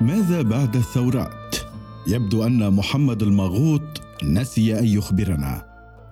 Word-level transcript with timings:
ماذا 0.00 0.42
بعد 0.42 0.76
الثورات؟ 0.76 1.56
يبدو 2.06 2.46
أن 2.46 2.72
محمد 2.72 3.22
المغوط 3.22 3.82
نسي 4.24 4.78
أن 4.78 4.84
يخبرنا. 4.84 5.64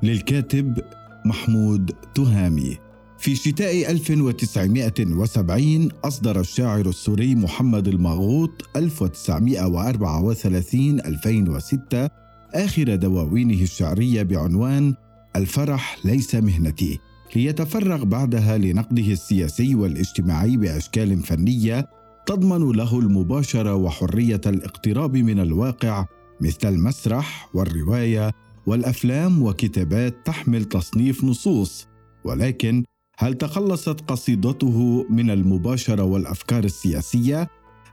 للكاتب 0.02 0.78
محمود 1.24 1.92
تهامي. 2.14 2.76
في 3.18 3.34
شتاء 3.34 3.90
1970 3.90 5.88
أصدر 6.04 6.40
الشاعر 6.40 6.88
السوري 6.88 7.34
محمد 7.34 7.88
المغوط 7.88 8.50
1934 8.76 11.00
2006 11.00 12.08
آخر 12.54 12.94
دواوينه 12.94 13.62
الشعرية 13.62 14.22
بعنوان 14.22 14.94
الفرح 15.36 15.98
ليس 16.04 16.34
مهنتي. 16.34 16.98
ليتفرغ 17.36 18.04
بعدها 18.04 18.58
لنقده 18.58 19.12
السياسي 19.12 19.74
والاجتماعي 19.74 20.56
بأشكال 20.56 21.22
فنية 21.22 21.88
تضمن 22.26 22.72
له 22.72 22.98
المباشرة 22.98 23.74
وحرية 23.74 24.40
الاقتراب 24.46 25.16
من 25.16 25.40
الواقع 25.40 26.06
مثل 26.40 26.68
المسرح 26.68 27.48
والرواية 27.54 28.32
والأفلام 28.66 29.42
وكتابات 29.42 30.14
تحمل 30.24 30.64
تصنيف 30.64 31.24
نصوص. 31.24 31.86
ولكن 32.24 32.84
هل 33.18 33.34
تخلصت 33.34 34.00
قصيدته 34.00 35.06
من 35.10 35.30
المباشرة 35.30 36.02
والأفكار 36.02 36.64
السياسية؟ 36.64 37.48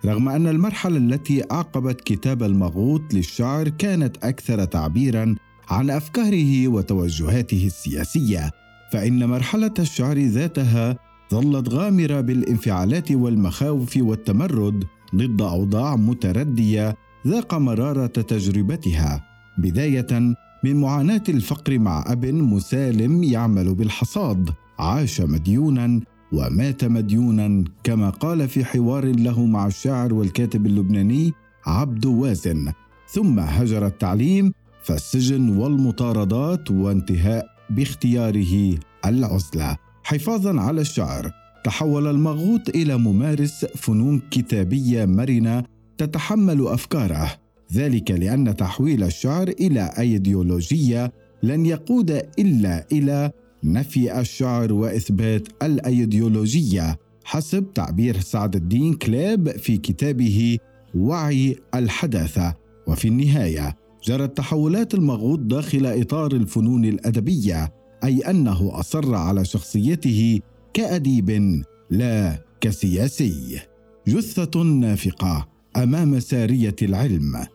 رغم 0.05 0.29
أن 0.29 0.47
المرحلة 0.47 0.97
التي 0.97 1.43
اعقبت 1.51 2.01
كتاب 2.01 2.43
المغوط 2.43 3.13
للشعر 3.13 3.69
كانت 3.69 4.17
أكثر 4.17 4.65
تعبيرا 4.65 5.35
عن 5.69 5.89
أفكاره 5.89 6.67
وتوجهاته 6.67 7.65
السياسية 7.65 8.51
فإن 8.91 9.25
مرحلة 9.29 9.73
الشعر 9.79 10.17
ذاتها 10.17 10.97
ظلت 11.31 11.69
غامرة 11.69 12.21
بالانفعالات 12.21 13.11
والمخاوف 13.11 13.97
والتمرد 13.97 14.83
ضد 15.15 15.41
أوضاع 15.41 15.95
متردية 15.95 16.95
ذاق 17.27 17.53
مرارة 17.55 18.05
تجربتها 18.05 19.23
بداية 19.57 20.35
من 20.63 20.81
معاناة 20.81 21.23
الفقر 21.29 21.79
مع 21.79 22.03
أب 22.07 22.25
مسالم 22.25 23.23
يعمل 23.23 23.75
بالحصاد 23.75 24.49
عاش 24.79 25.21
مديونا 25.21 26.01
ومات 26.31 26.85
مديونا 26.85 27.63
كما 27.83 28.09
قال 28.09 28.47
في 28.47 28.65
حوار 28.65 29.05
له 29.05 29.45
مع 29.45 29.67
الشاعر 29.67 30.13
والكاتب 30.13 30.65
اللبناني 30.65 31.33
عبد 31.65 32.05
وازن. 32.05 32.71
ثم 33.07 33.39
هجر 33.39 33.85
التعليم 33.85 34.53
فالسجن 34.83 35.57
والمطاردات 35.57 36.71
وانتهاء 36.71 37.45
باختياره 37.69 38.77
العزلة. 39.05 39.77
حفاظا 40.03 40.61
على 40.61 40.81
الشعر. 40.81 41.31
تحول 41.63 42.07
المغوط 42.07 42.69
إلى 42.69 42.97
ممارس 42.97 43.65
فنون 43.65 44.21
كتابية 44.31 45.05
مرنة 45.05 45.63
تتحمل 45.97 46.67
أفكاره. 46.67 47.31
ذلك 47.73 48.11
لأن 48.11 48.55
تحويل 48.55 49.03
الشعر 49.03 49.47
إلى 49.47 49.93
أيديولوجية 49.99 51.11
لن 51.43 51.65
يقود 51.65 52.11
إلا 52.39 52.85
إلى 52.91 53.31
نفي 53.63 54.19
الشعر 54.19 54.73
وإثبات 54.73 55.47
الأيديولوجية 55.63 56.99
حسب 57.23 57.73
تعبير 57.73 58.19
سعد 58.19 58.55
الدين 58.55 58.93
كلاب 58.93 59.49
في 59.49 59.77
كتابه 59.77 60.57
وعي 60.95 61.55
الحداثة. 61.75 62.55
وفي 62.87 63.07
النهاية 63.07 63.75
جرت 64.03 64.37
تحولات 64.37 64.93
المغوط 64.93 65.39
داخل 65.39 65.85
إطار 65.85 66.31
الفنون 66.31 66.85
الأدبية 66.85 67.73
أي 68.03 68.19
أنه 68.19 68.79
أصر 68.79 69.15
على 69.15 69.45
شخصيته 69.45 70.39
كأديب 70.73 71.61
لا 71.89 72.43
كسياسي. 72.61 73.59
جثة 74.07 74.63
نافقة 74.63 75.47
أمام 75.77 76.19
سارية 76.19 76.75
العلم. 76.81 77.45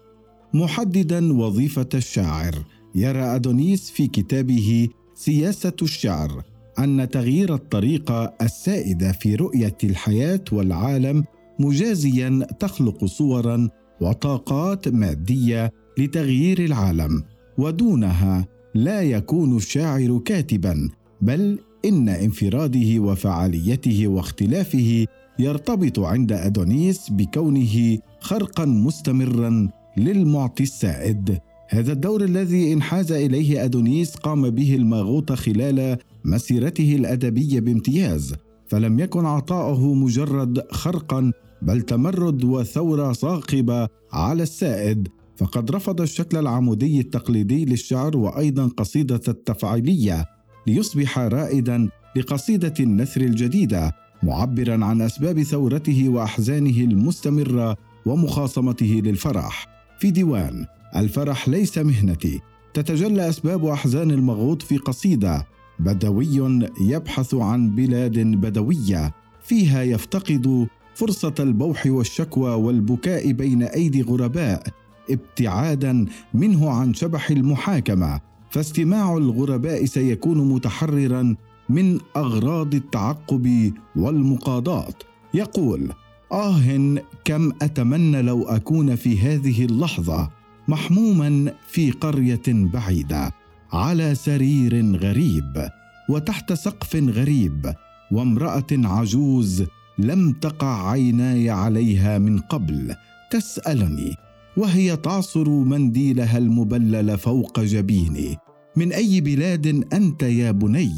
محددا 0.54 1.32
وظيفة 1.32 1.88
الشاعر. 1.94 2.54
يرى 2.94 3.22
أدونيس 3.22 3.90
في 3.90 4.06
كتابه 4.06 4.88
سياسة 5.14 5.72
الشعر 5.82 6.42
أن 6.78 7.08
تغيير 7.10 7.54
الطريقة 7.54 8.34
السائدة 8.42 9.12
في 9.12 9.34
رؤية 9.34 9.76
الحياة 9.84 10.44
والعالم 10.52 11.24
مجازيا 11.58 12.46
تخلق 12.60 13.04
صورا 13.04 13.68
وطاقات 14.00 14.88
مادية 14.88 15.72
لتغيير 15.98 16.64
العالم 16.64 17.22
ودونها 17.58 18.46
لا 18.74 19.02
يكون 19.02 19.56
الشاعر 19.56 20.18
كاتبا 20.24 20.88
بل 21.20 21.58
إن 21.84 22.08
انفراده 22.08 22.98
وفعاليته 22.98 24.08
واختلافه 24.08 25.06
يرتبط 25.38 25.98
عند 25.98 26.32
أدونيس 26.32 27.10
بكونه 27.10 27.98
خرقا 28.20 28.64
مستمرا 28.64 29.68
للمعطي 29.96 30.62
السائد. 30.62 31.38
هذا 31.68 31.92
الدور 31.92 32.24
الذي 32.24 32.72
انحاز 32.72 33.12
إليه 33.12 33.64
أدونيس 33.64 34.14
قام 34.14 34.50
به 34.50 34.74
الماغوط 34.74 35.32
خلال 35.32 35.96
مسيرته 36.24 36.96
الأدبية 36.96 37.60
بامتياز 37.60 38.34
فلم 38.66 38.98
يكن 38.98 39.26
عطاؤه 39.26 39.94
مجرد 39.94 40.62
خرقا 40.70 41.32
بل 41.62 41.82
تمرد 41.82 42.44
وثورة 42.44 43.12
صاخبة 43.12 43.88
على 44.12 44.42
السائد. 44.42 45.08
فقد 45.38 45.70
رفض 45.70 46.00
الشكل 46.00 46.38
العمودي 46.38 47.00
التقليدي 47.00 47.64
للشعر 47.64 48.16
وأيضا 48.16 48.66
قصيدة 48.76 49.20
التفعيليه 49.28 50.24
ليصبح 50.66 51.18
رائدا 51.18 51.88
لقصيدة 52.16 52.74
النثر 52.80 53.20
الجديدة 53.20 53.92
معبرا 54.22 54.84
عن 54.84 55.02
أسباب 55.02 55.42
ثورته 55.42 56.08
وأحزانه 56.08 56.80
المستمرة 56.80 57.76
ومخاصمته 58.06 59.00
للفرح. 59.04 59.66
في 59.98 60.10
ديوان 60.10 60.66
الفرح 60.96 61.48
ليس 61.48 61.78
مهنتي. 61.78 62.40
تتجلى 62.74 63.28
أسباب 63.28 63.64
أحزان 63.64 64.10
المغوط 64.10 64.62
في 64.62 64.76
قصيدة. 64.76 65.46
بدوي 65.78 66.68
يبحث 66.80 67.34
عن 67.34 67.70
بلاد 67.70 68.18
بدوية. 68.18 69.14
فيها 69.42 69.82
يفتقد 69.82 70.66
فرصة 70.94 71.34
البوح 71.40 71.86
والشكوى 71.86 72.50
والبكاء 72.50 73.32
بين 73.32 73.62
أيدي 73.62 74.02
غرباء. 74.02 74.62
ابتعادا 75.10 76.06
منه 76.34 76.70
عن 76.70 76.94
شبح 76.94 77.30
المحاكمة 77.30 78.20
فاستماع 78.50 79.16
الغرباء 79.16 79.84
سيكون 79.84 80.52
متحررا 80.52 81.36
من 81.68 81.98
أغراض 82.16 82.74
التعقب 82.74 83.72
والمقاضاة. 83.96 84.94
يقول 85.34 85.92
آه 86.32 86.96
كم 87.24 87.52
أتمنى 87.62 88.22
لو 88.22 88.42
أكون 88.42 88.96
في 88.96 89.18
هذه 89.20 89.64
اللحظة 89.64 90.30
محموما 90.68 91.52
في 91.68 91.90
قرية 91.90 92.42
بعيدة 92.48 93.32
على 93.72 94.14
سرير 94.14 94.96
غريب 94.96 95.68
وتحت 96.08 96.52
سقف 96.52 96.96
غريب 96.96 97.74
وامرأة 98.12 98.66
عجوز 98.72 99.64
لم 99.98 100.32
تقع 100.32 100.90
عيناي 100.90 101.50
عليها 101.50 102.18
من 102.18 102.38
قبل 102.38 102.94
تسألني 103.30 104.27
وهي 104.58 104.96
تعصر 104.96 105.48
منديلها 105.48 106.38
المبلل 106.38 107.18
فوق 107.18 107.60
جبيني. 107.60 108.36
من 108.76 108.92
أي 108.92 109.20
بلاد 109.20 109.66
أنت 109.92 110.22
يا 110.22 110.50
بني؟ 110.50 110.92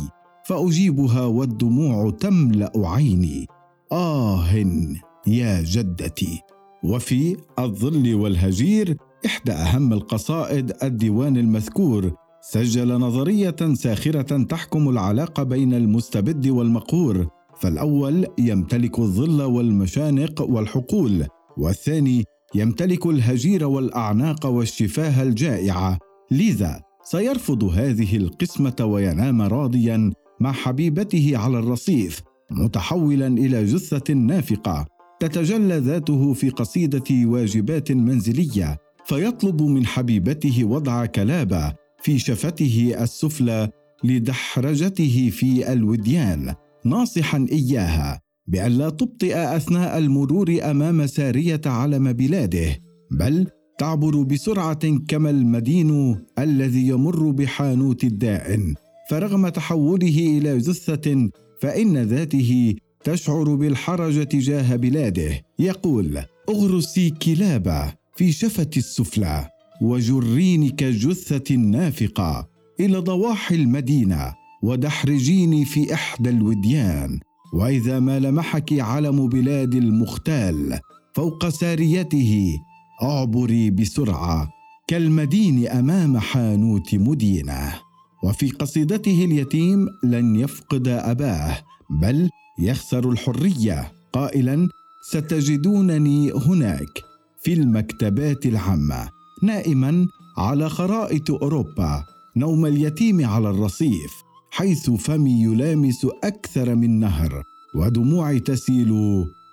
فأجيبها 0.47 1.25
والدموع 1.25 2.10
تملأ 2.10 2.72
عيني. 2.76 3.47
آه 3.93 4.54
يا 5.26 5.62
جدتي. 5.62 6.41
وفي 6.84 7.37
الظل 7.59 8.15
والهجير 8.15 8.97
إحدى 9.26 9.53
أهم 9.53 9.93
القصائد 9.93 10.72
الديوان 10.82 11.37
المذكور. 11.37 12.12
سجل 12.41 12.99
نظرية 12.99 13.56
ساخرة 13.75 14.43
تحكم 14.43 14.88
العلاقة 14.88 15.43
بين 15.43 15.75
المستبد 15.75 16.49
والمقهور. 16.49 17.26
فالأول 17.61 18.26
يمتلك 18.38 18.99
الظل 18.99 19.43
والمشانق 19.43 20.43
والحقول 20.43 21.26
والثاني 21.58 22.25
يمتلك 22.55 23.06
الهجير 23.06 23.67
والأعناق 23.67 24.47
والشفاه 24.47 25.23
الجائعة. 25.23 25.99
لذا 26.31 26.82
سيرفض 27.05 27.64
هذه 27.64 28.17
القسمة 28.17 28.76
وينام 28.81 29.43
راضيا 29.43 30.12
مع 30.41 30.52
حبيبته 30.52 31.32
على 31.35 31.58
الرصيف 31.58 32.23
متحولا 32.50 33.26
إلى 33.26 33.64
جثة 33.64 34.14
نافقة 34.14 34.87
تتجلى 35.20 35.79
ذاته 35.79 36.32
في 36.32 36.50
قصيدة 36.50 37.05
واجبات 37.11 37.93
منزلية 37.93 38.79
فيطلب 39.05 39.62
من 39.62 39.87
حبيبته 39.87 40.64
وضع 40.64 41.06
كلابة 41.06 41.75
في 42.03 42.19
شفته 42.19 42.94
السفلى 42.99 43.70
لدحرجته 44.05 45.31
في 45.32 45.73
الوديان. 45.73 46.55
ناصحا 46.85 47.46
إياها. 47.53 48.20
بألا 48.50 48.91
تبطئ 48.91 49.37
أثناء 49.37 49.99
المرور 49.99 50.58
أمام 50.62 51.06
سارية 51.06 51.61
علم 51.67 52.12
بلاده 52.12 52.79
بل 53.11 53.47
تعبر 53.79 54.23
بسرعة 54.23 54.99
كما 55.08 55.31
المدين 55.31 56.17
الذي 56.38 56.88
يمر 56.88 57.31
بحانوت 57.31 58.05
الدائن. 58.05 58.75
فرغم 59.11 59.49
تحوله 59.49 60.38
إلى 60.38 60.58
جثة 60.58 61.31
فإن 61.62 61.99
ذاته 61.99 62.75
تشعر 63.05 63.55
بالحرج 63.55 64.26
تجاه 64.26 64.76
بلاده. 64.76 65.43
يقول 65.58 66.19
أغرسي 66.49 67.11
كلابه 67.11 67.93
في 68.17 68.32
شفتي 68.32 68.79
السفلى 68.79 69.49
وجريني 69.82 70.70
كجثه 70.70 71.55
نافقه 71.55 72.49
إلى 72.81 72.99
ضواحي 72.99 73.55
المدينة 73.55 74.35
ودحرجيني 74.62 75.64
في 75.64 75.94
إحدى 75.94 76.31
الوديان. 76.31 77.20
وإذا 77.52 78.00
ما 78.00 78.19
لمحك 78.19 78.73
علم 78.73 79.29
بلاد 79.29 79.75
المختال 79.75 80.81
فوق 81.14 81.49
ساريته 81.49 82.58
أعبري 83.02 83.70
بسرعة 83.70 84.49
كالمدين 84.88 85.69
أمام 85.69 86.19
حانوت 86.19 86.94
مدينة. 86.94 87.75
وفي 88.25 88.50
قصيدته 88.50 89.25
اليتيم 89.25 89.87
لن 90.05 90.37
يفقد 90.37 90.88
أباه 90.88 91.58
بل 91.91 92.31
يخسر 92.58 93.11
الحرية. 93.11 93.93
قائلا 94.12 94.69
ستجدونني 95.11 96.32
هناك 96.32 97.03
في 97.43 97.53
المكتبات 97.53 98.46
العامة 98.46 99.08
نائما 99.43 100.06
على 100.38 100.69
خرائط 100.69 101.31
أوروبا 101.31 102.05
نوم 102.37 102.67
اليتيم 102.67 103.26
على 103.26 103.50
الرصيف. 103.50 104.12
حيث 104.50 104.91
فمي 104.91 105.43
يلامس 105.43 106.06
أكثر 106.25 106.75
من 106.75 107.00
نهر 107.00 107.43
ودموعي 107.75 108.41
تسيل 108.41 108.93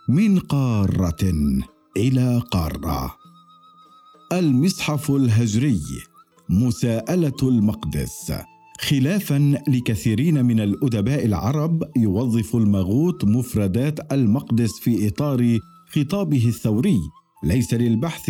من 0.10 0.40
قارة 0.40 1.34
إلى 1.98 2.42
قارة. 2.52 3.16
المصحف 4.34 5.12
الهجري 5.12 5.82
مساءلة 6.50 7.38
المقدس. 7.44 8.34
خلافا 8.80 9.62
لكثيرين 9.68 10.46
من 10.46 10.60
الأدباء 10.60 11.26
العرب 11.26 11.84
يوظف 11.98 12.56
المغوط 12.56 13.26
مفردات 13.26 14.14
المقدس 14.14 14.80
في 14.80 15.08
إطار 15.08 15.60
خطابه 15.92 16.48
الثوري. 16.48 17.00
ليس 17.44 17.74
للبحث 17.74 18.26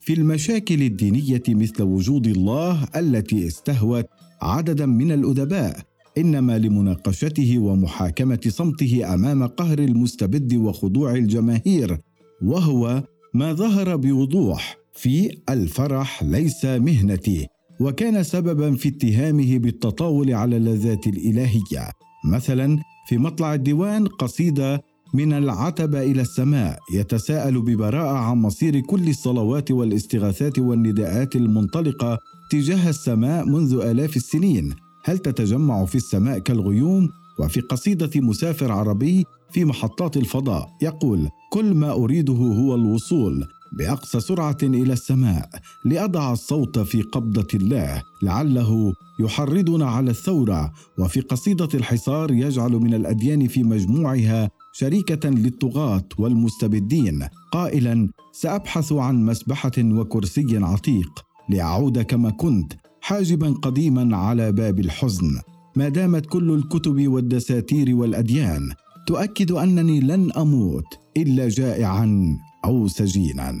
في 0.00 0.12
المشاكل 0.12 0.82
الدينية 0.82 1.42
مثل 1.48 1.82
وجود 1.82 2.26
الله 2.26 2.88
التي 2.96 3.46
استهوت 3.46 4.06
عددا 4.42 4.86
من 4.86 5.12
الأدباء. 5.12 5.89
إنما 6.20 6.58
لمناقشته 6.58 7.58
ومحاكمة 7.58 8.40
صمته 8.48 9.14
أمام 9.14 9.46
قهر 9.46 9.78
المستبد 9.78 10.54
وخضوع 10.54 11.14
الجماهير 11.14 11.98
وهو 12.42 13.02
ما 13.34 13.52
ظهر 13.52 13.96
بوضوح 13.96 14.76
في 14.92 15.30
الفرح 15.50 16.22
ليس 16.22 16.64
مهنتي 16.64 17.46
وكان 17.80 18.22
سببا 18.22 18.76
في 18.76 18.88
اتهامه 18.88 19.58
بالتطاول 19.58 20.32
على 20.34 20.56
اللذات 20.56 21.06
الإلهية 21.06 21.90
مثلا 22.32 22.78
في 23.08 23.18
مطلع 23.18 23.54
الديوان 23.54 24.06
قصيده 24.06 24.82
من 25.14 25.32
العتبة 25.32 26.02
إلى 26.02 26.22
السماء 26.22 26.78
يتساءل 26.94 27.60
ببراءة 27.62 28.18
عن 28.18 28.36
مصير 28.36 28.80
كل 28.80 29.08
الصلوات 29.08 29.70
والاستغاثات 29.70 30.58
والنداءات 30.58 31.36
المنطلقة 31.36 32.18
تجاه 32.50 32.88
السماء 32.88 33.44
منذ 33.46 33.80
آلاف 33.84 34.16
السنين. 34.16 34.74
هل 35.04 35.18
تتجمع 35.18 35.84
في 35.84 35.94
السماء 35.94 36.38
كالغيوم 36.38 37.08
وفي 37.38 37.60
قصيدة 37.60 38.10
مسافر 38.16 38.72
عربي 38.72 39.24
في 39.52 39.64
محطات 39.64 40.16
الفضاء؟ 40.16 40.68
يقول 40.82 41.28
كل 41.52 41.74
ما 41.74 41.92
أريده 41.92 42.34
هو 42.34 42.74
الوصول 42.74 43.46
بأقصى 43.72 44.20
سرعة 44.20 44.56
إلى 44.62 44.92
السماء 44.92 45.50
لأضع 45.84 46.32
الصوت 46.32 46.78
في 46.78 47.02
قبضة 47.02 47.46
الله 47.54 48.02
لعله 48.22 48.92
يحرضنا 49.20 49.86
على 49.86 50.10
الثورة 50.10 50.72
وفي 50.98 51.20
قصيدة 51.20 51.68
الحصار 51.74 52.30
يجعل 52.30 52.72
من 52.72 52.94
الأديان 52.94 53.46
في 53.48 53.62
مجموعها 53.62 54.50
شريكة 54.72 55.28
للطغاة 55.28 56.04
والمستبدين. 56.18 57.28
قائلا 57.52 58.08
سأبحث 58.32 58.92
عن 58.92 59.26
مسبحة 59.26 59.72
وكرسي 59.78 60.56
عتيق 60.56 61.24
لأعود 61.48 61.98
كما 61.98 62.30
كنت 62.30 62.72
حاجبا 63.00 63.50
قديما 63.50 64.16
على 64.16 64.52
باب 64.52 64.80
الحزن. 64.80 65.40
ما 65.76 65.88
دامت 65.88 66.26
كل 66.26 66.50
الكتب 66.50 67.08
والدساتير 67.08 67.94
والأديان 67.94 68.72
تؤكد 69.06 69.52
أنني 69.52 70.00
لن 70.00 70.32
أموت 70.32 70.84
إلا 71.16 71.48
جائعا 71.48 72.36
أو 72.64 72.88
سجينا. 72.88 73.54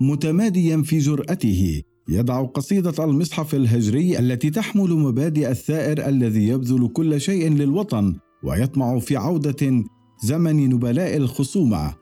متماديا 0.00 0.82
في 0.82 0.98
جرأته 0.98 1.82
يضع 2.08 2.42
قصيدة 2.44 3.04
المصحف 3.04 3.54
الهجري 3.54 4.18
التي 4.18 4.50
تحمل 4.50 4.90
مبادئ 4.90 5.50
الثائر 5.50 6.08
الذي 6.08 6.48
يبذل 6.48 6.88
كل 6.88 7.20
شيء 7.20 7.52
للوطن 7.52 8.14
ويطمع 8.44 8.98
في 8.98 9.16
عودة 9.16 9.84
زمن 10.24 10.68
نبلاء 10.68 11.16
الخصومة. 11.16 11.94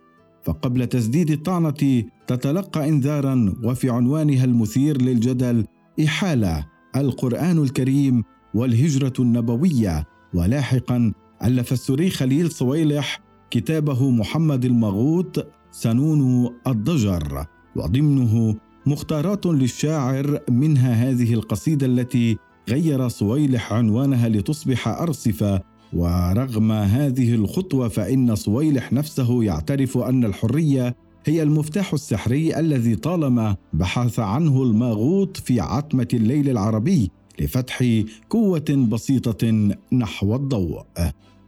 فقبل 0.45 0.87
تسديد 0.87 1.31
الطعنة 1.31 2.05
تتلقى 2.27 2.89
انذارا 2.89 3.55
وفي 3.65 3.91
عنوانها 3.91 4.45
المثير 4.45 5.03
للجدل 5.03 5.67
إحالة 6.05 6.67
القرآن 7.01 7.59
الكريم 7.59 8.25
والهجرة 8.55 9.13
النبوية. 9.19 10.07
ولاحقا 10.35 11.13
ألف 11.45 11.73
السوري 11.73 12.11
خليل 12.11 12.51
صويلح 12.51 13.21
كتابه 13.51 14.11
محمد 14.11 14.65
المغوط 14.65 15.47
سنون 15.71 16.51
الضجر 16.67 17.47
وضمنه 17.77 18.57
مختارات 18.87 19.47
للشاعر 19.47 20.41
منها 20.51 20.93
هذه 20.93 21.35
القصيدة 21.35 21.87
التي 21.87 22.37
غير 22.69 23.09
صويلح 23.09 23.73
عنوانها 23.73 24.29
لتصبح 24.29 24.89
أرصفة. 24.89 25.63
ورغم 25.93 26.73
هذه 26.73 27.35
الخطوة 27.35 27.89
فإن 27.89 28.35
صويلح 28.35 28.93
نفسه 28.93 29.45
يعترف 29.45 29.99
أن 29.99 30.25
الحرية 30.25 30.97
هي 31.29 31.43
المفتاح 31.43 31.93
السحري 31.93 32.59
الذي 32.59 32.97
طالما 32.97 33.57
بحث 33.73 34.19
عنه 34.19 34.63
الماغوط 34.63 35.37
في 35.37 35.61
عتمة 35.61 36.09
الليل 36.15 36.51
العربي 36.51 37.11
لفتح 37.41 37.85
قوة 38.31 38.87
بسيطة 38.91 39.71
نحو 39.93 40.35
الضوء. 40.37 40.83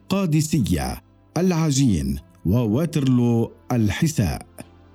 قادسية 0.09 1.03
العجين 1.37 2.19
وواترلو 2.47 3.53
الحساء. 3.73 4.47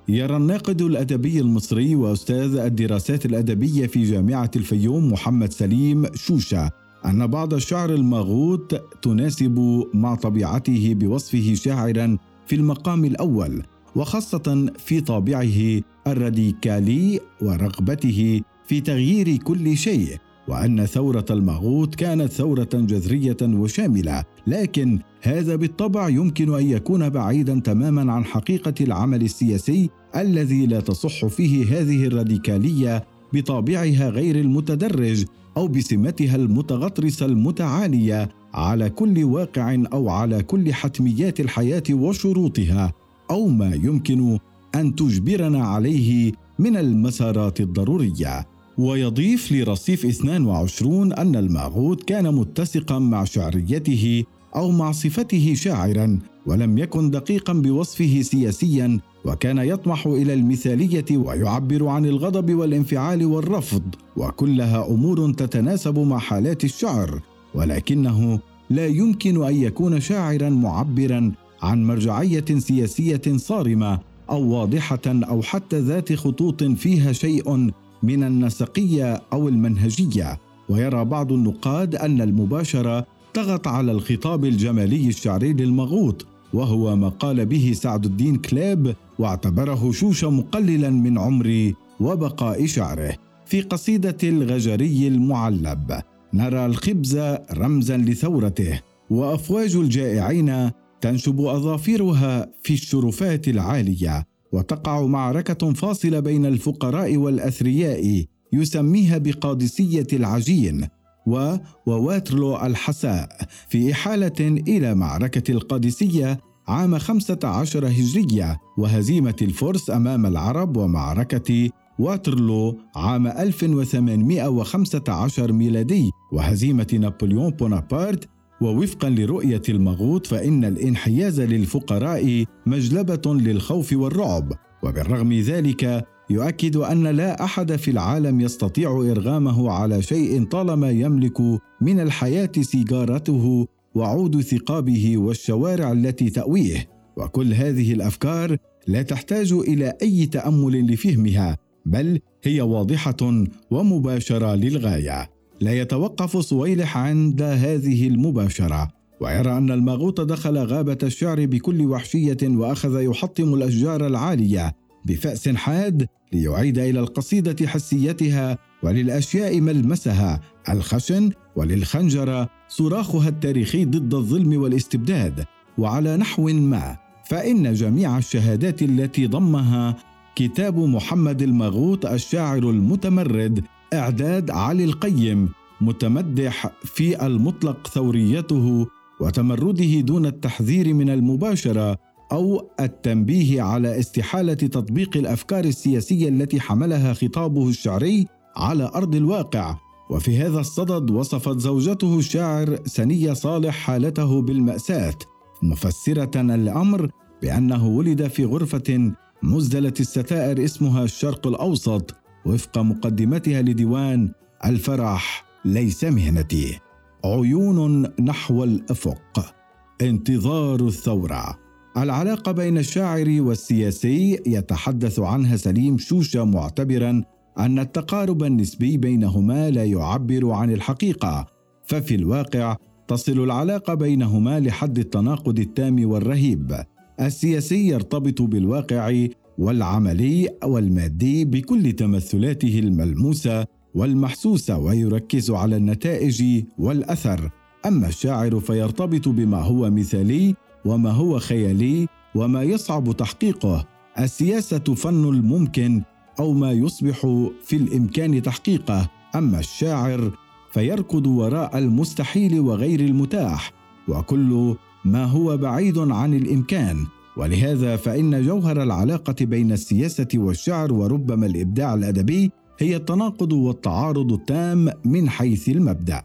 يرى 0.07 0.37
الناقد 0.37 0.81
الأدبي 0.81 1.39
المصري 1.39 1.95
وأستاذ 1.95 2.55
الدراسات 2.55 3.25
الأدبية 3.25 3.87
في 3.87 4.03
جامعة 4.03 4.51
الفيوم 4.55 5.11
محمد 5.11 5.53
سليم 5.53 6.05
شوشة 6.15 6.69
أن 7.05 7.27
بعض 7.27 7.53
الشعر 7.53 7.93
المغوط 7.93 8.73
تناسب 9.01 9.83
مع 9.93 10.15
طبيعته 10.15 10.93
بوصفه 10.93 11.53
شاعرا 11.53 12.17
في 12.47 12.55
المقام 12.55 13.05
الأول 13.05 13.63
وخاصة 13.95 14.73
في 14.77 15.01
طابعه 15.01 15.81
الراديكالي 16.07 17.19
ورغبته 17.41 18.41
في 18.65 18.81
تغيير 18.81 19.37
كل 19.37 19.77
شيء 19.77 20.17
وأن 20.47 20.85
ثورة 20.85 21.25
المغوط 21.29 21.95
كانت 21.95 22.31
ثورة 22.31 22.69
جذرية 22.73 23.37
وشاملة. 23.41 24.23
لكن 24.47 24.99
هذا 25.21 25.55
بالطبع 25.55 26.09
يمكن 26.09 26.53
أن 26.53 26.69
يكون 26.69 27.09
بعيدا 27.09 27.59
تماما 27.59 28.13
عن 28.13 28.25
حقيقة 28.25 28.73
العمل 28.81 29.21
السياسي 29.21 29.89
الذي 30.15 30.65
لا 30.65 30.79
تصح 30.79 31.25
فيه 31.25 31.79
هذه 31.79 32.05
الراديكالية 32.05 33.05
بطابعها 33.33 34.09
غير 34.09 34.35
المتدرج 34.35 35.25
أو 35.57 35.67
بسمتها 35.67 36.35
المتغطرسة 36.35 37.25
المتعالية 37.25 38.29
على 38.53 38.89
كل 38.89 39.23
واقع 39.23 39.77
أو 39.93 40.09
على 40.09 40.43
كل 40.43 40.73
حتميات 40.73 41.39
الحياة 41.39 41.83
وشروطها. 41.91 42.93
أو 43.33 43.47
ما 43.47 43.75
يمكن 43.75 44.39
أن 44.75 44.95
تجبرنا 44.95 45.63
عليه 45.65 46.31
من 46.59 46.77
المسارات 46.77 47.61
الضرورية. 47.61 48.47
ويضيف 48.77 49.51
لرصيف 49.51 50.05
22 50.05 51.13
أن 51.13 51.35
الماغوت 51.35 52.03
كان 52.03 52.35
متسقا 52.35 52.99
مع 52.99 53.23
شعريته 53.23 54.23
أو 54.55 54.71
مع 54.71 54.91
صفته 54.91 55.53
شاعرا 55.53 56.19
ولم 56.45 56.77
يكن 56.77 57.11
دقيقا 57.11 57.53
بوصفه 57.53 58.21
سياسيا 58.21 58.99
وكان 59.25 59.57
يطمح 59.57 60.07
إلى 60.07 60.33
المثالية 60.33 61.05
ويعبر 61.11 61.87
عن 61.87 62.05
الغضب 62.05 62.53
والانفعال 62.53 63.25
والرفض. 63.25 63.83
وكلها 64.17 64.87
أمور 64.87 65.33
تتناسب 65.33 65.99
مع 65.99 66.17
حالات 66.17 66.63
الشعر 66.63 67.21
ولكنه 67.55 68.39
لا 68.69 68.87
يمكن 68.87 69.43
أن 69.43 69.55
يكون 69.55 69.99
شاعرا 69.99 70.49
معبرا 70.49 71.31
عن 71.63 71.83
مرجعية 71.83 72.45
سياسية 72.57 73.21
صارمة 73.35 73.99
أو 74.29 74.49
واضحة 74.49 75.01
أو 75.07 75.41
حتى 75.41 75.79
ذات 75.79 76.13
خطوط 76.13 76.63
فيها 76.63 77.11
شيء 77.11 77.71
من 78.03 78.23
النسقية 78.23 79.21
أو 79.33 79.47
المنهجية. 79.47 80.39
ويرى 80.69 81.05
بعض 81.05 81.31
النقاد 81.31 81.95
أن 81.95 82.21
المباشرة 82.21 83.05
طغت 83.33 83.67
على 83.67 83.91
الخطاب 83.91 84.45
الجمالي 84.45 85.07
الشعري 85.07 85.53
للمغوط 85.53 86.25
وهو 86.53 86.95
ما 86.95 87.09
قال 87.09 87.45
به 87.45 87.71
سعد 87.75 88.05
الدين 88.05 88.35
كليب 88.35 88.95
واعتبره 89.19 89.91
شوش 89.91 90.23
مقللا 90.23 90.89
من 90.89 91.17
عمر 91.17 91.73
وبقاء 91.99 92.65
شعره. 92.65 93.15
في 93.45 93.61
قصيدة 93.61 94.17
الغجري 94.23 95.07
المعلب 95.07 96.01
نرى 96.33 96.65
الخبز 96.65 97.17
رمزا 97.53 97.97
لثورته 97.97 98.81
وأفواج 99.09 99.75
الجائعين 99.75 100.71
تنشب 101.03 101.41
اظافرها 101.41 102.51
في 102.63 102.73
الشرفات 102.73 103.47
العالية 103.47 104.27
وتقع 104.51 105.05
معركة 105.05 105.73
فاصلة 105.73 106.19
بين 106.19 106.45
الفقراء 106.45 107.17
والأثرياء 107.17 108.25
يسميها 108.53 109.17
بقادسية 109.17 110.07
العجين 110.13 110.87
و 111.27 111.55
وواترلو 111.85 112.57
الحساء 112.57 113.29
في 113.69 113.91
إحالة 113.91 114.61
إلى 114.67 114.95
معركة 114.95 115.51
القادسية 115.51 116.39
عام 116.67 116.97
15 116.97 117.87
هجرية 117.87 118.57
وهزيمة 118.77 119.35
الفرس 119.41 119.89
أمام 119.89 120.25
العرب 120.25 120.77
ومعركة 120.77 121.69
واترلو 121.99 122.79
عام 122.95 123.27
1815 123.27 125.51
ميلادي 125.51 126.11
وهزيمة 126.31 126.87
نابليون 126.99 127.49
بونابرت 127.49 128.29
ووفقا 128.63 129.09
لرؤية 129.09 129.61
المغوط 129.69 130.27
فإن 130.27 130.65
الانحياز 130.65 131.41
للفقراء 131.41 132.45
مجلبة 132.65 133.33
للخوف 133.33 133.93
والرعب. 133.93 134.53
وبالرغم 134.83 135.33
ذلك 135.33 136.05
يؤكد 136.29 136.75
أن 136.75 137.07
لا 137.07 137.43
أحد 137.43 137.75
في 137.75 137.91
العالم 137.91 138.41
يستطيع 138.41 138.91
إرغامه 138.91 139.71
على 139.71 140.01
شيء 140.01 140.43
طالما 140.43 140.89
يملك 140.91 141.41
من 141.81 141.99
الحياة 141.99 142.51
سيجارته 142.61 143.67
وعود 143.95 144.41
ثقابه 144.41 145.17
والشوارع 145.17 145.91
التي 145.91 146.29
تأويه. 146.29 146.89
وكل 147.17 147.53
هذه 147.53 147.93
الأفكار 147.93 148.57
لا 148.87 149.01
تحتاج 149.01 149.51
إلى 149.51 149.93
أي 150.01 150.25
تأمل 150.25 150.93
لفهمها 150.93 151.57
بل 151.85 152.19
هي 152.43 152.61
واضحة 152.61 153.45
ومباشرة 153.71 154.55
للغاية. 154.55 155.32
لا 155.63 155.73
يتوقف 155.73 156.37
صويلح 156.37 156.97
عند 156.97 157.41
هذه 157.41 158.07
المباشرة 158.07 158.91
ويرى 159.21 159.57
أن 159.57 159.71
الماغوط 159.71 160.21
دخل 160.21 160.57
غابة 160.57 160.97
الشعر 161.03 161.45
بكل 161.45 161.85
وحشية 161.85 162.37
وأخذ 162.43 163.01
يحطم 163.01 163.53
الأشجار 163.53 164.07
العالية 164.07 164.75
بفأس 165.05 165.49
حاد 165.49 166.07
ليعيد 166.33 166.79
إلى 166.79 166.99
القصيدة 166.99 167.67
حسيتها 167.67 168.57
وللأشياء 168.83 169.61
ملمسها 169.61 170.39
الخشن 170.69 171.31
وللخنجرة 171.55 172.49
صراخها 172.67 173.29
التاريخي 173.29 173.85
ضد 173.85 174.13
الظلم 174.13 174.61
والاستبداد 174.61 175.45
وعلى 175.77 176.17
نحو 176.17 176.47
ما 176.47 176.97
فإن 177.25 177.73
جميع 177.73 178.17
الشهادات 178.17 178.81
التي 178.81 179.27
ضمها 179.27 179.95
كتاب 180.35 180.77
محمد 180.77 181.41
المغوط 181.41 182.05
الشاعر 182.05 182.69
المتمرد 182.69 183.63
إعداد 183.93 184.51
علي 184.51 184.83
القيم 184.83 185.49
متمدح 185.81 186.69
في 186.83 187.25
المطلق 187.25 187.87
ثوريته 187.87 188.87
وتمرده 189.21 189.99
دون 189.99 190.25
التحذير 190.25 190.93
من 190.93 191.09
المباشرة 191.09 191.97
أو 192.31 192.69
التنبيه 192.79 193.61
على 193.61 193.99
استحالة 193.99 194.53
تطبيق 194.53 195.17
الأفكار 195.17 195.65
السياسية 195.65 196.29
التي 196.29 196.59
حملها 196.59 197.13
خطابه 197.13 197.69
الشعري 197.69 198.25
على 198.55 198.91
أرض 198.95 199.15
الواقع. 199.15 199.75
وفي 200.09 200.37
هذا 200.37 200.59
الصدد 200.59 201.11
وصفت 201.11 201.59
زوجته 201.59 202.19
الشاعر 202.19 202.79
سنية 202.85 203.33
صالح 203.33 203.75
حالته 203.75 204.41
بالمأساة 204.41 205.15
مفسرة 205.63 206.41
الأمر 206.41 207.09
بأنه 207.41 207.87
ولد 207.87 208.27
في 208.27 208.45
غرفة 208.45 209.11
مزدلة 209.43 209.93
الستائر 209.99 210.63
اسمها 210.63 211.03
الشرق 211.03 211.47
الأوسط. 211.47 212.22
وفق 212.45 212.77
مقدمتها 212.77 213.61
لديوان 213.61 214.31
الفرح 214.65 215.45
ليس 215.65 216.03
مهنتي. 216.03 216.79
عيون 217.25 218.07
نحو 218.21 218.63
الأفق. 218.63 219.55
انتظار 220.01 220.87
الثورة. 220.87 221.59
العلاقة 221.97 222.51
بين 222.51 222.77
الشاعر 222.77 223.35
والسياسي 223.39 224.39
يتحدث 224.45 225.19
عنها 225.19 225.57
سليم 225.57 225.97
شوشة 225.97 226.45
معتبرا 226.45 227.23
أن 227.59 227.79
التقارب 227.79 228.43
النسبي 228.43 228.97
بينهما 228.97 229.69
لا 229.69 229.83
يعبر 229.85 230.51
عن 230.51 230.71
الحقيقة. 230.71 231.45
ففي 231.85 232.15
الواقع 232.15 232.75
تصل 233.07 233.43
العلاقة 233.43 233.93
بينهما 233.93 234.59
لحد 234.59 234.99
التناقض 234.99 235.59
التام 235.59 236.09
والرهيب. 236.09 236.75
السياسي 237.21 237.87
يرتبط 237.87 238.41
بالواقع 238.41 239.27
والعملي 239.57 240.49
والمادي 240.63 241.45
بكل 241.45 241.91
تمثلاته 241.91 242.79
الملموسة 242.79 243.65
والمحسوسة 243.95 244.77
ويركز 244.77 245.51
على 245.51 245.77
النتائج 245.77 246.63
والأثر. 246.77 247.49
أما 247.85 248.07
الشاعر 248.07 248.59
فيرتبط 248.59 249.27
بما 249.27 249.61
هو 249.61 249.89
مثالي 249.89 250.55
وما 250.85 251.11
هو 251.11 251.39
خيالي 251.39 252.07
وما 252.35 252.63
يصعب 252.63 253.17
تحقيقه. 253.17 253.85
السياسة 254.19 254.79
فن 254.79 255.29
الممكن 255.29 256.01
أو 256.39 256.53
ما 256.53 256.71
يصبح 256.71 257.17
في 257.63 257.75
الإمكان 257.75 258.41
تحقيقه. 258.41 259.09
أما 259.35 259.59
الشاعر 259.59 260.31
فيركض 260.71 261.27
وراء 261.27 261.77
المستحيل 261.77 262.59
وغير 262.59 262.99
المتاح. 262.99 263.71
وكل 264.07 264.75
ما 265.05 265.25
هو 265.25 265.57
بعيد 265.57 265.97
عن 265.97 266.33
الإمكان. 266.33 267.05
ولهذا 267.37 267.95
فإن 267.95 268.45
جوهر 268.45 268.83
العلاقة 268.83 269.35
بين 269.41 269.71
السياسة 269.71 270.27
والشعر 270.35 270.93
وربما 270.93 271.45
الإبداع 271.45 271.93
الأدبي 271.93 272.51
هي 272.79 272.95
التناقض 272.95 273.53
والتعارض 273.53 274.33
التام 274.33 274.89
من 275.05 275.29
حيث 275.29 275.69
المبدأ. 275.69 276.23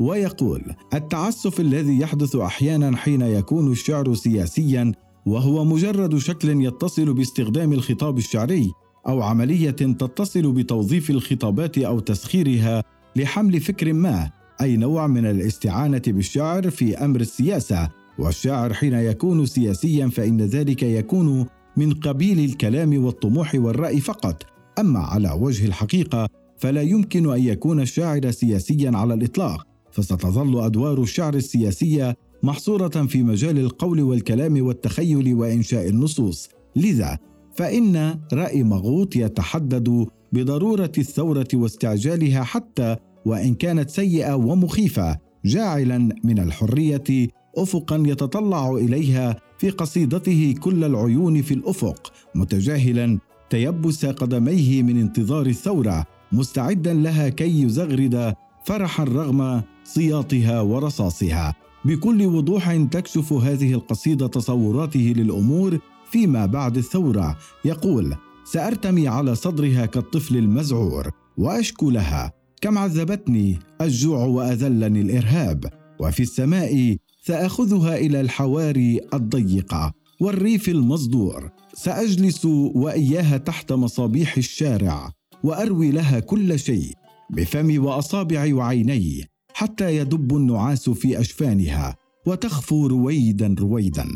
ويقول 0.00 0.62
التعسف 0.94 1.60
الذي 1.60 2.00
يحدث 2.00 2.36
أحيانا 2.36 2.96
حين 2.96 3.22
يكون 3.22 3.72
الشعر 3.72 4.14
سياسيا 4.14 4.92
وهو 5.26 5.64
مجرد 5.64 6.16
شكل 6.16 6.64
يتصل 6.64 7.14
باستخدام 7.14 7.72
الخطاب 7.72 8.18
الشعري 8.18 8.72
أو 9.08 9.22
عملية 9.22 9.70
تتصل 9.70 10.52
بتوظيف 10.52 11.10
الخطابات 11.10 11.78
أو 11.78 12.00
تسخيرها 12.00 12.82
لحمل 13.16 13.60
فكر 13.60 13.92
ما 13.92 14.30
أي 14.60 14.76
نوع 14.76 15.06
من 15.06 15.26
الاستعانة 15.26 16.02
بالشعر 16.06 16.70
في 16.70 16.98
أمر 16.98 17.20
السياسة 17.20 17.88
والشاعر 18.18 18.74
حين 18.74 18.92
يكون 18.92 19.46
سياسيا 19.46 20.08
فإن 20.08 20.42
ذلك 20.42 20.82
يكون 20.82 21.46
من 21.76 21.92
قبيل 21.92 22.38
الكلام 22.50 23.04
والطموح 23.04 23.54
والرأي 23.54 24.00
فقط. 24.00 24.42
أما 24.78 25.00
على 25.00 25.30
وجه 25.30 25.66
الحقيقة 25.66 26.28
فلا 26.58 26.82
يمكن 26.82 27.32
أن 27.32 27.42
يكون 27.44 27.80
الشاعر 27.80 28.30
سياسيا 28.30 28.90
على 28.94 29.14
الإطلاق. 29.14 29.66
فستظل 29.92 30.64
أدوار 30.64 31.02
الشعر 31.02 31.34
السياسية 31.34 32.16
محصورة 32.42 32.88
في 32.88 33.22
مجال 33.22 33.58
القول 33.58 34.02
والكلام 34.02 34.66
والتخيل 34.66 35.34
وإنشاء 35.34 35.88
النصوص. 35.88 36.48
لذا 36.76 37.18
فإن 37.56 38.20
رأي 38.32 38.62
مغوط 38.62 39.16
يتحدد 39.16 40.06
بضرورة 40.32 40.92
الثورة 40.98 41.48
واستعجالها 41.54 42.42
حتى 42.42 42.96
وإن 43.26 43.54
كانت 43.54 43.90
سيئة 43.90 44.34
ومخيفة 44.34 45.18
جاعلا 45.44 46.08
من 46.24 46.38
الحرية 46.38 47.28
افقا 47.56 48.02
يتطلع 48.06 48.70
إليها 48.70 49.36
في 49.58 49.70
قصيدته 49.70 50.54
كل 50.60 50.84
العيون 50.84 51.42
في 51.42 51.54
الأفق 51.54 52.12
متجاهلا 52.34 53.18
تيبس 53.50 54.06
قدميه 54.06 54.82
من 54.82 55.00
انتظار 55.00 55.46
الثورة 55.46 56.04
مستعدا 56.32 56.94
لها 56.94 57.28
كي 57.28 57.62
يزغرد 57.62 58.34
فرحا 58.64 59.04
رغم 59.04 59.62
سياطها 59.84 60.60
ورصاصها. 60.60 61.54
بكل 61.84 62.26
وضوح 62.26 62.76
تكشف 62.76 63.32
هذه 63.32 63.74
القصيدة 63.74 64.26
تصوراته 64.26 65.12
للأمور 65.16 65.78
فيما 66.10 66.46
بعد 66.46 66.76
الثورة. 66.76 67.36
يقول 67.64 68.14
سأرتمي 68.44 69.08
على 69.08 69.34
صدرها 69.34 69.86
كالطفل 69.86 70.36
المزعور 70.36 71.10
وأشكو 71.36 71.90
لها 71.90 72.32
كم 72.60 72.78
عذبتني 72.78 73.58
الجوع 73.80 74.24
وأذلني 74.24 75.00
الإرهاب 75.00 75.64
وفي 76.00 76.22
السماء 76.22 76.96
سأخذها 77.26 77.96
إلى 77.96 78.20
الحواري 78.20 79.00
الضيقه 79.14 79.92
والريف 80.20 80.68
المصدور. 80.68 81.50
سأجلس 81.74 82.44
وإياها 82.74 83.36
تحت 83.36 83.72
مصابيح 83.72 84.36
الشارع 84.36 85.10
وأروي 85.42 85.90
لها 85.90 86.20
كل 86.20 86.58
شيء 86.58 86.92
بفمي 87.30 87.78
واصابعي 87.78 88.52
وعيني 88.52 89.24
حتى 89.54 89.96
يدب 89.96 90.36
النعاس 90.36 90.90
في 90.90 91.20
أشفانها 91.20 91.96
وتخفو 92.26 92.86
رويدا 92.86 93.54
رويدا 93.58 94.06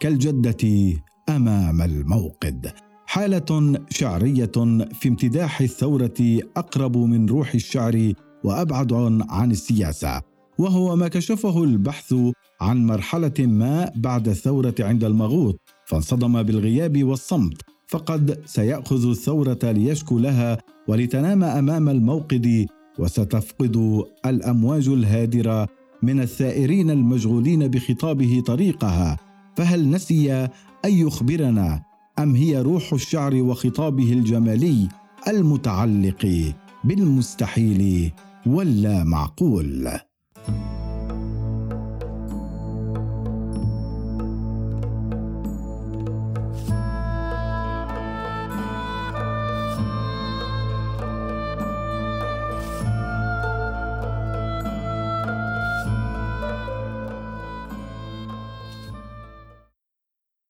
كالجدة 0.00 0.92
أمام 1.28 1.82
الموقد. 1.82 2.72
حالة 3.06 3.80
شعرية 3.90 4.52
في 5.00 5.08
امتداح 5.08 5.60
الثورة 5.60 6.40
أقرب 6.56 6.96
من 6.96 7.26
روح 7.26 7.54
الشعر 7.54 8.12
وأبعد 8.44 8.92
عن 9.30 9.50
السياسة. 9.50 10.29
وهو 10.60 10.96
ما 10.96 11.08
كشفه 11.08 11.64
البحث 11.64 12.14
عن 12.60 12.86
مرحلة 12.86 13.32
ما 13.38 13.92
بعد 13.96 14.28
الثورة 14.28 14.74
عند 14.80 15.04
المغوط 15.04 15.60
فانصدم 15.86 16.42
بالغياب 16.42 17.04
والصمت 17.04 17.62
فقد 17.88 18.40
سيأخذ 18.46 19.08
الثورة 19.10 19.58
ليشكو 19.62 20.18
لها 20.18 20.58
ولتنام 20.88 21.44
أمام 21.44 21.88
الموقد 21.88 22.66
وستفقد 22.98 24.04
الأمواج 24.26 24.88
الهادرة 24.88 25.68
من 26.02 26.20
الثائرين 26.20 26.90
المشغولين 26.90 27.68
بخطابه 27.68 28.42
طريقها. 28.46 29.16
فهل 29.56 29.90
نسي 29.90 30.32
أن 30.84 30.92
يخبرنا 30.92 31.82
أم 32.18 32.34
هي 32.34 32.60
روح 32.60 32.92
الشعر 32.92 33.34
وخطابه 33.34 34.12
الجمالي 34.12 34.88
المتعلق 35.28 36.52
بالمستحيل 36.84 38.12
واللا 38.46 39.04
معقول 39.04 40.00